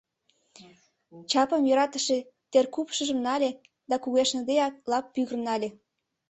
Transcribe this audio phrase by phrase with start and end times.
[1.29, 2.17] Чапым йӧратыше
[2.51, 3.49] теркупшыжым нале
[3.89, 5.69] да кугешныдеак лап пӱгырнале.